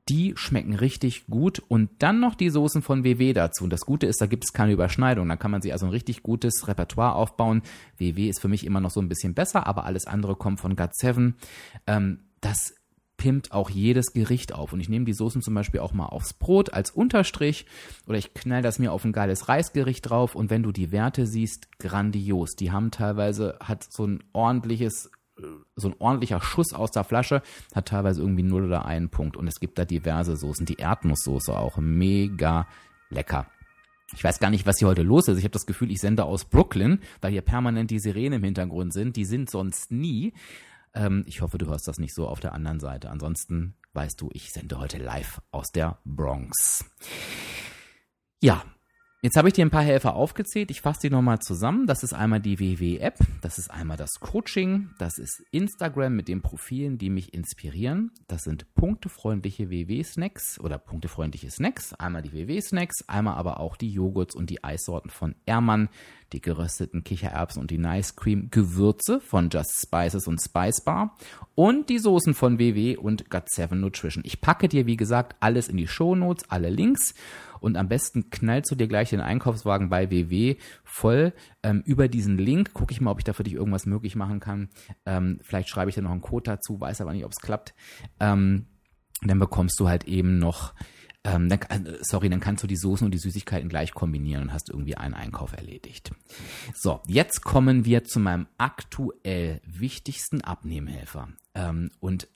[0.09, 3.63] die schmecken richtig gut und dann noch die Soßen von WW dazu.
[3.63, 5.27] Und das Gute ist, da gibt es keine Überschneidung.
[5.27, 7.61] Da kann man sich also ein richtig gutes Repertoire aufbauen.
[7.97, 10.75] WW ist für mich immer noch so ein bisschen besser, aber alles andere kommt von
[10.75, 11.33] GOT7.
[11.87, 12.73] Ähm, das
[13.17, 14.73] pimmt auch jedes Gericht auf.
[14.73, 17.65] Und ich nehme die Soßen zum Beispiel auch mal aufs Brot als Unterstrich
[18.05, 20.35] oder ich knall das mir auf ein geiles Reisgericht drauf.
[20.35, 22.55] Und wenn du die Werte siehst, grandios.
[22.55, 25.11] Die haben teilweise, hat so ein ordentliches
[25.75, 27.41] so ein ordentlicher Schuss aus der Flasche,
[27.73, 29.37] hat teilweise irgendwie 0 oder einen Punkt.
[29.37, 30.65] Und es gibt da diverse Soßen.
[30.65, 32.67] Die Erdnusssoße auch mega
[33.09, 33.47] lecker.
[34.13, 35.37] Ich weiß gar nicht, was hier heute los ist.
[35.37, 38.93] Ich habe das Gefühl, ich sende aus Brooklyn, weil hier permanent die Sirenen im Hintergrund
[38.93, 39.15] sind.
[39.15, 40.33] Die sind sonst nie.
[40.93, 43.09] Ähm, ich hoffe, du hörst das nicht so auf der anderen Seite.
[43.09, 46.85] Ansonsten weißt du, ich sende heute live aus der Bronx.
[48.41, 48.63] Ja,
[49.27, 50.71] Jetzt habe ich dir ein paar Helfer aufgezählt.
[50.71, 51.85] Ich fasse die nochmal zusammen.
[51.85, 56.41] Das ist einmal die WW-App, das ist einmal das Coaching, das ist Instagram mit den
[56.41, 58.11] Profilen, die mich inspirieren.
[58.29, 61.93] Das sind punktefreundliche WW-Snacks oder punktefreundliche Snacks.
[61.93, 65.89] Einmal die WW-Snacks, einmal aber auch die Joghurts und die Eissorten von Ermann,
[66.31, 71.17] die gerösteten Kichererbsen und die Nice Cream Gewürze von Just Spices und Spice Bar
[71.53, 74.23] und die Soßen von WW und Got7 Nutrition.
[74.25, 77.13] Ich packe dir, wie gesagt, alles in die Show Notes, alle Links
[77.59, 82.37] und am besten knallst du dir gleich den Einkaufswagen bei WW voll ähm, über diesen
[82.37, 82.73] Link.
[82.73, 84.69] Gucke ich mal, ob ich da für dich irgendwas möglich machen kann.
[85.05, 87.73] Ähm, vielleicht schreibe ich dir noch einen Code dazu, weiß aber nicht, ob es klappt.
[88.19, 88.67] Ähm,
[89.23, 90.73] dann bekommst du halt eben noch
[91.27, 94.53] ähm, dann, äh, sorry, dann kannst du die Soßen und die Süßigkeiten gleich kombinieren und
[94.53, 96.11] hast irgendwie einen Einkauf erledigt.
[96.73, 101.29] So, jetzt kommen wir zu meinem aktuell wichtigsten Abnehmhelfer.
[101.53, 102.29] Ähm, und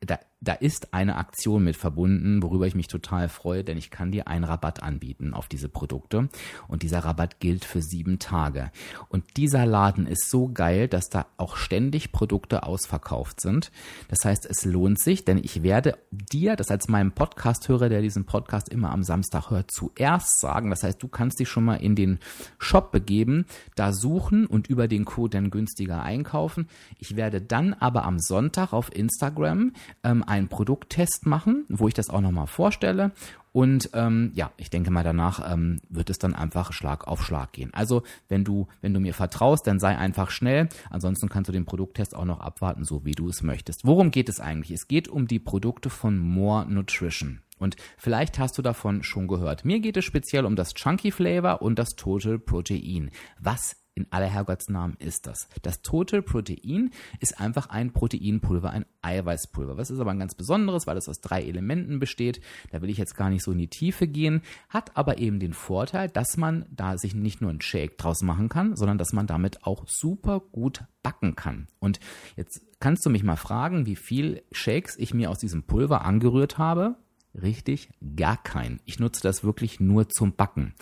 [0.00, 4.12] da, da ist eine Aktion mit verbunden, worüber ich mich total freue, denn ich kann
[4.12, 6.28] dir einen Rabatt anbieten auf diese Produkte
[6.68, 8.70] und dieser Rabatt gilt für sieben Tage.
[9.08, 13.72] Und dieser Laden ist so geil, dass da auch ständig Produkte ausverkauft sind.
[14.08, 18.26] Das heißt, es lohnt sich, denn ich werde dir, das als meinem Podcast-Hörer, der diesen
[18.26, 20.68] Podcast immer am Samstag hört, zuerst sagen.
[20.68, 22.18] Das heißt, du kannst dich schon mal in den
[22.58, 26.68] Shop begeben, da suchen und über den Code dann günstiger einkaufen.
[26.98, 29.72] Ich werde dann aber am Sonntag auf Instagram
[30.04, 33.12] ähm, einen Produkttest machen, wo ich das auch nochmal vorstelle.
[33.52, 37.52] Und ähm, ja, ich denke mal danach ähm, wird es dann einfach Schlag auf Schlag
[37.52, 37.72] gehen.
[37.72, 40.68] Also wenn du, wenn du mir vertraust, dann sei einfach schnell.
[40.90, 43.86] Ansonsten kannst du den Produkttest auch noch abwarten, so wie du es möchtest.
[43.86, 44.72] Worum geht es eigentlich?
[44.72, 47.40] Es geht um die Produkte von More Nutrition.
[47.58, 49.64] Und vielleicht hast du davon schon gehört.
[49.64, 53.10] Mir geht es speziell um das Chunky Flavor und das Total Protein.
[53.40, 55.48] Was in aller Herrgottsnamen ist das?
[55.62, 59.76] Das Total Protein ist einfach ein Proteinpulver, ein Eiweißpulver.
[59.76, 62.40] Was ist aber ein ganz besonderes, weil es aus drei Elementen besteht.
[62.70, 64.42] Da will ich jetzt gar nicht so in die Tiefe gehen.
[64.68, 68.48] Hat aber eben den Vorteil, dass man da sich nicht nur einen Shake draus machen
[68.48, 71.68] kann, sondern dass man damit auch super gut backen kann.
[71.78, 71.98] Und
[72.36, 76.58] jetzt kannst du mich mal fragen, wie viel Shakes ich mir aus diesem Pulver angerührt
[76.58, 76.96] habe.
[77.42, 78.80] Richtig, gar kein.
[78.86, 80.74] Ich nutze das wirklich nur zum Backen.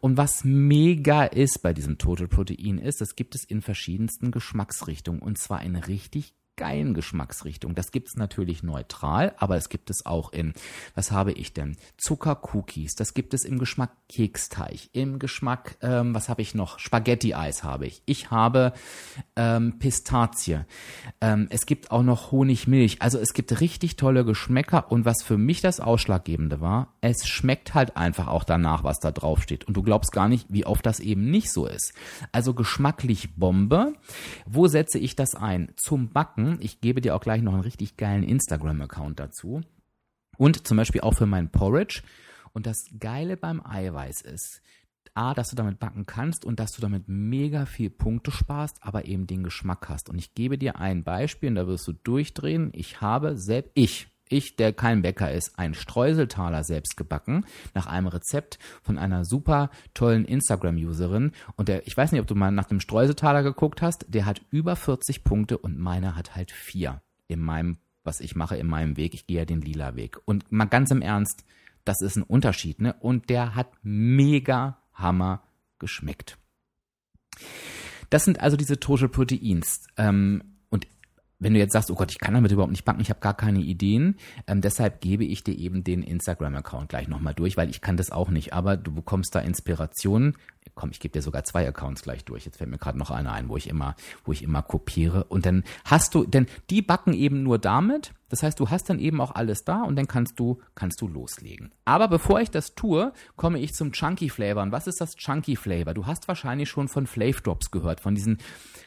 [0.00, 5.22] Und was mega ist bei diesem Total Protein ist, das gibt es in verschiedensten Geschmacksrichtungen
[5.22, 7.74] und zwar in richtig geilen Geschmacksrichtung.
[7.74, 10.52] Das gibt's natürlich neutral, aber es gibt es auch in,
[10.94, 11.76] was habe ich denn?
[11.96, 16.78] Zuckercookies, das gibt es im Geschmack Keksteig, im Geschmack, ähm, was habe ich noch?
[16.78, 18.02] Spaghetti-Eis habe ich.
[18.04, 18.72] Ich habe
[19.36, 20.60] ähm, Pistazie.
[21.20, 23.00] Ähm, es gibt auch noch Honigmilch.
[23.00, 27.74] Also es gibt richtig tolle Geschmäcker und was für mich das Ausschlaggebende war, es schmeckt
[27.74, 29.64] halt einfach auch danach, was da drauf steht.
[29.64, 31.94] Und du glaubst gar nicht, wie oft das eben nicht so ist.
[32.32, 33.94] Also geschmacklich Bombe.
[34.46, 35.72] Wo setze ich das ein?
[35.76, 36.58] Zum Backen merken.
[36.60, 39.62] Ich gebe dir auch gleich noch einen richtig geilen Instagram-Account dazu.
[40.36, 42.02] Und zum Beispiel auch für mein Porridge.
[42.52, 44.62] Und das Geile beim Eiweiß ist,
[45.14, 49.04] A, dass du damit backen kannst und dass du damit mega viel Punkte sparst, aber
[49.04, 50.08] eben den Geschmack hast.
[50.08, 52.70] Und ich gebe dir ein Beispiel und da wirst du durchdrehen.
[52.74, 58.06] Ich habe selbst, ich, ich, der kein Bäcker ist, einen Streuseltaler selbst gebacken, nach einem
[58.06, 61.32] Rezept von einer super tollen Instagram-Userin.
[61.56, 64.42] Und der, ich weiß nicht, ob du mal nach dem Streuseltaler geguckt hast, der hat
[64.50, 68.96] über 40 Punkte und meiner hat halt vier in meinem, was ich mache, in meinem
[68.96, 69.14] Weg.
[69.14, 70.18] Ich gehe ja den lila Weg.
[70.24, 71.44] Und mal ganz im Ernst,
[71.84, 72.94] das ist ein Unterschied, ne?
[73.00, 75.42] Und der hat mega Hammer
[75.78, 76.38] geschmeckt.
[78.10, 79.86] Das sind also diese Total Proteins.
[79.96, 80.51] Ähm,
[81.42, 83.36] wenn du jetzt sagst, oh Gott, ich kann damit überhaupt nicht backen, ich habe gar
[83.36, 87.80] keine Ideen, ähm, deshalb gebe ich dir eben den Instagram-Account gleich nochmal durch, weil ich
[87.80, 90.36] kann das auch nicht, aber du bekommst da Inspirationen.
[90.74, 92.44] Komm, ich gebe dir sogar zwei Accounts gleich durch.
[92.44, 93.94] Jetzt fällt mir gerade noch einer ein, wo ich immer,
[94.24, 95.24] wo ich immer kopiere.
[95.24, 98.98] Und dann hast du, denn die backen eben nur damit, das heißt, du hast dann
[98.98, 101.70] eben auch alles da und dann kannst du, kannst du loslegen.
[101.84, 104.62] Aber bevor ich das tue, komme ich zum Chunky Flavor.
[104.62, 105.92] Und was ist das Chunky Flavor?
[105.92, 108.38] Du hast wahrscheinlich schon von Flav Drops gehört, von diesen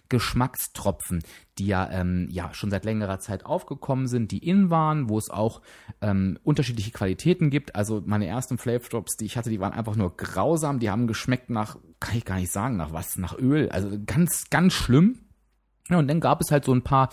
[0.09, 1.21] Geschmackstropfen,
[1.59, 5.29] die ja, ähm, ja schon seit längerer Zeit aufgekommen sind, die in waren, wo es
[5.29, 5.61] auch
[6.01, 7.75] ähm, unterschiedliche Qualitäten gibt.
[7.75, 10.79] Also meine ersten Flav Drops, die ich hatte, die waren einfach nur grausam.
[10.79, 11.64] Die haben geschmeckt nach,
[11.99, 13.69] kann ich gar nicht sagen, nach was, nach Öl.
[13.69, 15.19] Also ganz, ganz schlimm.
[15.89, 17.10] Ja, und dann gab es halt so ein paar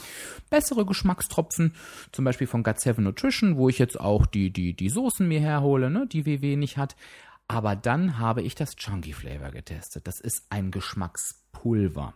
[0.48, 1.74] bessere Geschmackstropfen,
[2.10, 5.40] zum Beispiel von Gut 7 Nutrition, wo ich jetzt auch die, die, die Soßen mir
[5.40, 6.96] herhole, ne, die WW nicht hat.
[7.48, 10.06] Aber dann habe ich das Chunky Flavor getestet.
[10.06, 12.14] Das ist ein Geschmackspulver.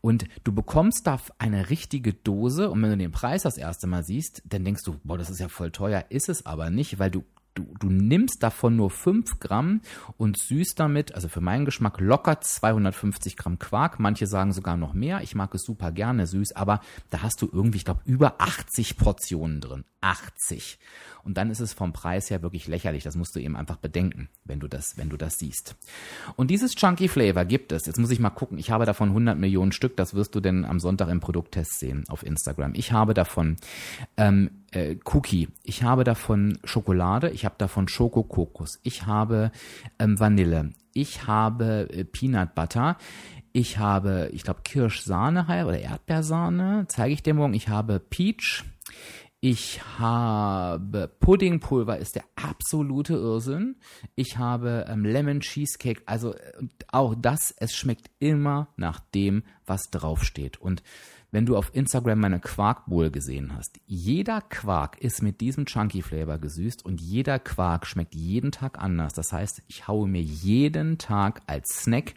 [0.00, 4.02] Und du bekommst da eine richtige Dose und wenn du den Preis das erste Mal
[4.02, 7.12] siehst, dann denkst du, boah, das ist ja voll teuer, ist es aber nicht, weil
[7.12, 9.80] du du, du nimmst davon nur 5 Gramm
[10.16, 14.00] und süßt damit, also für meinen Geschmack locker 250 Gramm Quark.
[14.00, 15.22] Manche sagen sogar noch mehr.
[15.22, 18.96] Ich mag es super gerne süß, aber da hast du irgendwie, ich glaube, über 80
[18.96, 19.84] Portionen drin.
[20.04, 20.78] 80.
[21.22, 23.02] Und dann ist es vom Preis her wirklich lächerlich.
[23.02, 25.74] Das musst du eben einfach bedenken, wenn du das, wenn du das siehst.
[26.36, 27.86] Und dieses Chunky Flavor gibt es.
[27.86, 28.58] Jetzt muss ich mal gucken.
[28.58, 29.96] Ich habe davon 100 Millionen Stück.
[29.96, 32.74] Das wirst du denn am Sonntag im Produkttest sehen auf Instagram.
[32.74, 33.56] Ich habe davon
[34.18, 35.48] ähm, äh, Cookie.
[35.62, 37.30] Ich habe davon Schokolade.
[37.30, 38.80] Ich habe davon Schokokokos.
[38.82, 39.50] Ich habe
[39.98, 40.72] ähm, Vanille.
[40.92, 42.98] Ich habe äh, Peanut Butter.
[43.52, 46.86] Ich habe, ich glaube, Kirschsahne oder Erdbeersahne.
[46.88, 47.54] Zeige ich dir morgen.
[47.54, 48.64] Ich habe Peach.
[49.40, 53.76] Ich habe Puddingpulver, ist der absolute Irrsinn.
[54.14, 56.52] Ich habe ähm, Lemon Cheesecake, also äh,
[56.88, 60.56] auch das, es schmeckt immer nach dem, was draufsteht.
[60.62, 60.82] Und
[61.34, 66.38] wenn du auf Instagram meine Quarkbowl gesehen hast, jeder Quark ist mit diesem Chunky Flavor
[66.38, 69.14] gesüßt und jeder Quark schmeckt jeden Tag anders.
[69.14, 72.14] Das heißt, ich haue mir jeden Tag als Snack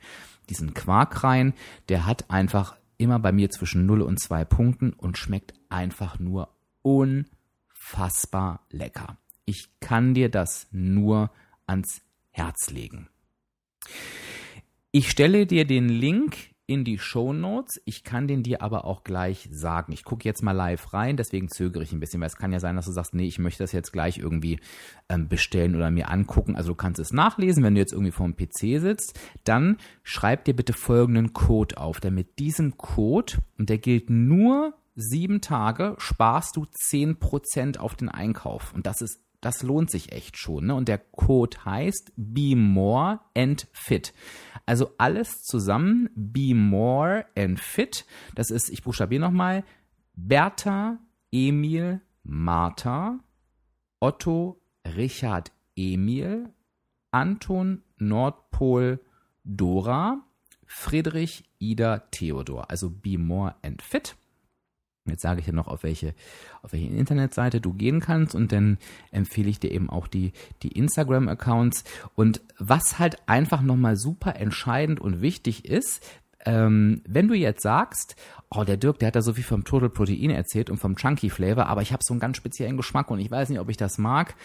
[0.52, 1.56] diesen Quark rein.
[1.90, 6.50] Der hat einfach immer bei mir zwischen 0 und 2 Punkten und schmeckt einfach nur
[6.84, 9.18] unfassbar lecker.
[9.46, 11.32] Ich kann dir das nur
[11.66, 13.10] ans Herz legen.
[14.92, 17.82] Ich stelle dir den Link in die Show Notes.
[17.86, 19.94] Ich kann den dir aber auch gleich sagen.
[19.94, 22.60] Ich gucke jetzt mal live rein, deswegen zögere ich ein bisschen, weil es kann ja
[22.60, 24.60] sein, dass du sagst, nee, ich möchte das jetzt gleich irgendwie
[25.10, 26.56] ähm, bestellen oder mir angucken.
[26.56, 29.18] Also du kannst es nachlesen, wenn du jetzt irgendwie vor dem PC sitzt.
[29.46, 32.02] Dann schreib dir bitte folgenden Code auf.
[32.02, 37.96] Denn mit diesem Code, und der gilt nur sieben Tage sparst du zehn Prozent auf
[37.96, 38.74] den Einkauf.
[38.74, 40.68] Und das ist das lohnt sich echt schon.
[40.68, 40.76] Ne?
[40.76, 44.14] Und der Code heißt Be More and Fit.
[44.66, 48.06] Also alles zusammen, Be More and Fit.
[48.36, 49.64] Das ist, ich buchstabiere nochmal,
[50.16, 51.00] Bertha,
[51.32, 53.20] Emil, Martha,
[54.00, 56.50] Otto, Richard, Emil,
[57.12, 59.00] Anton, Nordpol,
[59.44, 60.24] Dora,
[60.66, 62.70] Friedrich, Ida, Theodor.
[62.70, 64.16] Also Be More and Fit.
[65.12, 66.14] Jetzt sage ich dir noch, auf welche,
[66.62, 68.78] auf welche Internetseite du gehen kannst und dann
[69.12, 71.84] empfehle ich dir eben auch die, die Instagram-Accounts.
[72.16, 76.02] Und was halt einfach nochmal super entscheidend und wichtig ist,
[76.46, 78.16] ähm, wenn du jetzt sagst,
[78.50, 81.30] oh, der Dirk, der hat da so viel vom Total Protein erzählt und vom Chunky
[81.30, 83.78] Flavor, aber ich habe so einen ganz speziellen Geschmack und ich weiß nicht, ob ich
[83.78, 84.36] das mag.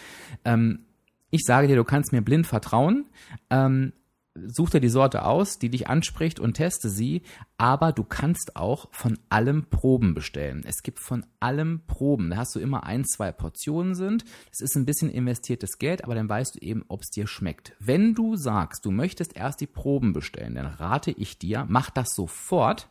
[0.44, 0.86] Ähm,
[1.30, 3.06] ich sage dir, du kannst mir blind vertrauen.
[3.50, 3.92] Ähm,
[4.34, 7.22] such dir die Sorte aus, die dich anspricht und teste sie,
[7.58, 10.62] aber du kannst auch von allem Proben bestellen.
[10.66, 12.30] Es gibt von allem Proben.
[12.30, 14.24] Da hast du immer ein, zwei Portionen sind.
[14.50, 17.74] Das ist ein bisschen investiertes Geld, aber dann weißt du eben, ob es dir schmeckt.
[17.78, 22.14] Wenn du sagst, du möchtest erst die Proben bestellen, dann rate ich dir, mach das
[22.14, 22.88] sofort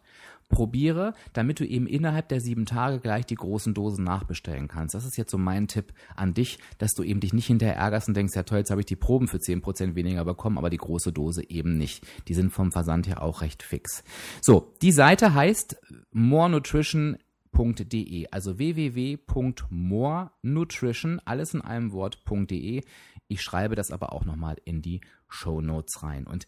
[0.52, 4.94] probiere, damit du eben innerhalb der sieben Tage gleich die großen Dosen nachbestellen kannst.
[4.94, 8.08] Das ist jetzt so mein Tipp an dich, dass du eben dich nicht hinterher ärgerst
[8.08, 10.70] und denkst, ja toll, jetzt habe ich die Proben für zehn Prozent weniger bekommen, aber
[10.70, 12.06] die große Dose eben nicht.
[12.28, 14.04] Die sind vom Versand her auch recht fix.
[14.42, 15.78] So, die Seite heißt
[16.12, 22.84] morenutrition.de, also www.morenutrition, alles in einem Wort.de.
[23.28, 26.28] Ich schreibe das aber auch nochmal in die Show Notes rein.
[26.28, 26.48] Und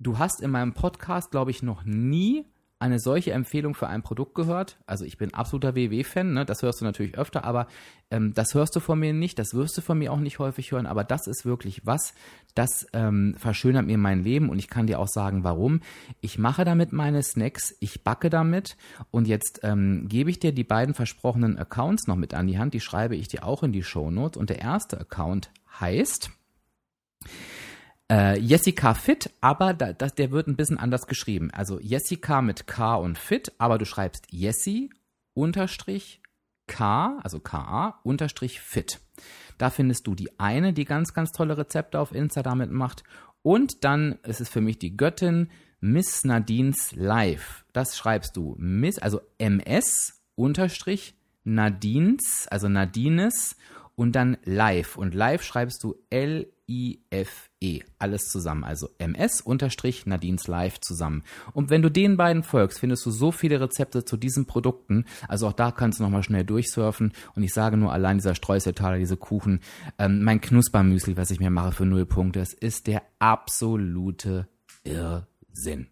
[0.00, 2.46] du hast in meinem Podcast, glaube ich, noch nie
[2.82, 4.76] eine solche Empfehlung für ein Produkt gehört.
[4.86, 6.44] Also ich bin absoluter WW-Fan, ne?
[6.44, 7.68] das hörst du natürlich öfter, aber
[8.10, 10.72] ähm, das hörst du von mir nicht, das wirst du von mir auch nicht häufig
[10.72, 12.12] hören, aber das ist wirklich was,
[12.56, 15.80] das ähm, verschönert mir mein Leben und ich kann dir auch sagen, warum.
[16.20, 18.76] Ich mache damit meine Snacks, ich backe damit
[19.12, 22.74] und jetzt ähm, gebe ich dir die beiden versprochenen Accounts noch mit an die Hand,
[22.74, 26.30] die schreibe ich dir auch in die Show Notes und der erste Account heißt
[28.10, 31.50] äh, Jessica Fit, aber da, das, der wird ein bisschen anders geschrieben.
[31.52, 34.90] Also Jessica mit K und Fit, aber du schreibst Jessie
[35.34, 36.22] unterstrich
[36.66, 39.00] K, also KA unterstrich Fit.
[39.58, 43.04] Da findest du die eine, die ganz, ganz tolle Rezepte auf Insta damit macht.
[43.42, 47.64] Und dann ist es für mich die Göttin Miss Nadines Live.
[47.72, 53.56] Das schreibst du Miss, also MS unterstrich Nadines, also Nadines
[53.96, 54.96] und dann Live.
[54.96, 55.96] Und Live schreibst du
[56.72, 57.82] L-I-F-E.
[57.98, 58.64] Alles zusammen.
[58.64, 61.22] Also MS unterstrich Nadines Live zusammen.
[61.52, 65.04] Und wenn du den beiden folgst, findest du so viele Rezepte zu diesen Produkten.
[65.28, 67.12] Also auch da kannst du nochmal schnell durchsurfen.
[67.34, 69.60] Und ich sage nur allein dieser Streuseltaler, diese Kuchen,
[69.98, 74.48] ähm, mein Knuspermüsli, was ich mir mache für null Punkte, es ist der absolute
[74.84, 75.88] Irrsinn.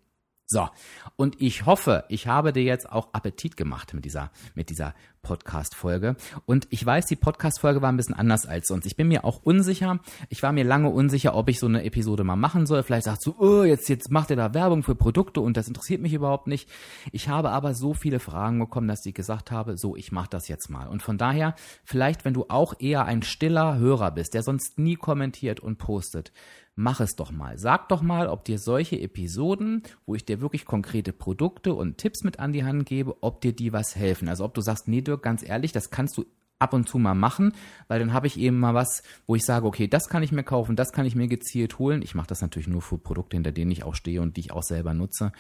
[0.53, 0.69] So,
[1.14, 6.17] und ich hoffe, ich habe dir jetzt auch Appetit gemacht mit dieser, mit dieser Podcast-Folge.
[6.47, 8.87] Und ich weiß, die Podcast-Folge war ein bisschen anders als sonst.
[8.87, 10.01] Ich bin mir auch unsicher.
[10.29, 12.83] Ich war mir lange unsicher, ob ich so eine Episode mal machen soll.
[12.83, 16.01] Vielleicht sagst du, oh, jetzt, jetzt macht ihr da Werbung für Produkte und das interessiert
[16.01, 16.69] mich überhaupt nicht.
[17.13, 20.49] Ich habe aber so viele Fragen bekommen, dass ich gesagt habe, so, ich mache das
[20.49, 20.87] jetzt mal.
[20.89, 21.55] Und von daher,
[21.85, 26.33] vielleicht, wenn du auch eher ein stiller Hörer bist, der sonst nie kommentiert und postet,
[26.81, 27.59] mach es doch mal.
[27.59, 32.25] Sag doch mal, ob dir solche Episoden, wo ich dir wirklich konkrete Produkte und Tipps
[32.25, 34.29] mit an die Hand gebe, ob dir die was helfen.
[34.29, 36.25] Also ob du sagst, nee Dirk, ganz ehrlich, das kannst du
[36.61, 37.53] ab und zu mal machen,
[37.88, 40.44] weil dann habe ich eben mal was, wo ich sage, okay, das kann ich mir
[40.44, 42.03] kaufen, das kann ich mir gezielt holen.
[42.03, 44.53] Ich mache das natürlich nur für Produkte, hinter denen ich auch stehe und die ich
[44.53, 45.33] auch selber nutze.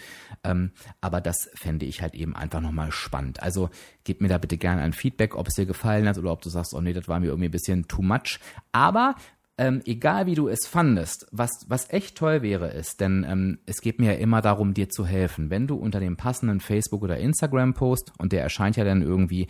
[0.42, 3.42] Ähm, aber das fände ich halt eben einfach nochmal spannend.
[3.42, 3.68] Also
[4.02, 6.48] gib mir da bitte gerne ein Feedback, ob es dir gefallen hat oder ob du
[6.48, 8.40] sagst, oh nee, das war mir irgendwie ein bisschen too much.
[8.72, 9.14] Aber
[9.60, 13.82] ähm, egal wie du es fandest, was, was echt toll wäre, ist, denn ähm, es
[13.82, 15.50] geht mir ja immer darum, dir zu helfen.
[15.50, 19.48] Wenn du unter dem passenden Facebook- oder Instagram-Post, und der erscheint ja dann irgendwie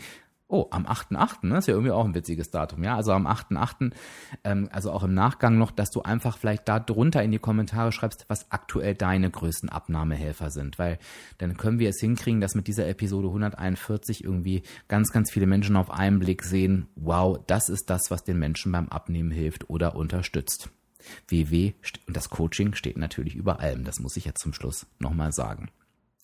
[0.53, 1.59] Oh, am 8.8., ne?
[1.59, 2.97] ist ja irgendwie auch ein witziges Datum, ja.
[2.97, 3.93] Also am 8.8.,
[4.43, 7.93] ähm, also auch im Nachgang noch, dass du einfach vielleicht da drunter in die Kommentare
[7.93, 10.77] schreibst, was aktuell deine größten Abnahmehelfer sind.
[10.79, 10.99] Weil
[11.39, 15.77] dann können wir es hinkriegen, dass mit dieser Episode 141 irgendwie ganz, ganz viele Menschen
[15.77, 19.95] auf einen Blick sehen, wow, das ist das, was den Menschen beim Abnehmen hilft oder
[19.95, 20.69] unterstützt.
[21.29, 21.75] WW
[22.07, 23.85] und das Coaching steht natürlich über allem.
[23.85, 25.71] Das muss ich jetzt zum Schluss nochmal sagen.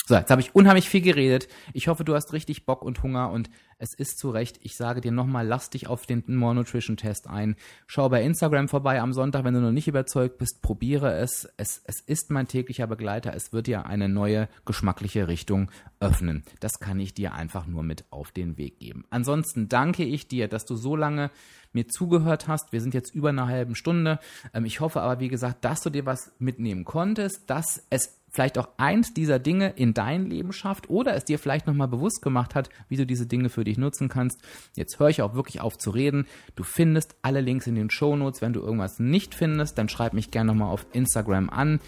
[0.09, 1.49] So, jetzt habe ich unheimlich viel geredet.
[1.73, 4.61] Ich hoffe, du hast richtig Bock und Hunger und es ist zu Recht.
[4.63, 7.57] Ich sage dir nochmal, lass dich auf den More Nutrition Test ein.
[7.89, 10.63] Schau bei Instagram vorbei am Sonntag, wenn du noch nicht überzeugt bist.
[10.63, 11.49] Probiere es.
[11.57, 13.35] Es, es ist mein täglicher Begleiter.
[13.35, 16.45] Es wird dir eine neue geschmackliche Richtung öffnen.
[16.61, 19.07] Das kann ich dir einfach nur mit auf den Weg geben.
[19.11, 21.33] Ansonsten danke ich dir, dass du so lange
[21.73, 22.73] mir zugehört hast.
[22.73, 24.21] Wir sind jetzt über eine halbe Stunde.
[24.55, 28.59] Ähm, ich hoffe aber, wie gesagt, dass du dir was mitnehmen konntest, dass es vielleicht
[28.59, 32.55] auch eins dieser Dinge in dein Leben schafft oder es dir vielleicht nochmal bewusst gemacht
[32.55, 34.41] hat, wie du diese Dinge für dich nutzen kannst.
[34.77, 36.27] Jetzt höre ich auch wirklich auf zu reden.
[36.55, 38.43] Du findest alle Links in den Show Notes.
[38.43, 41.81] Wenn du irgendwas nicht findest, dann schreib mich gerne nochmal auf Instagram an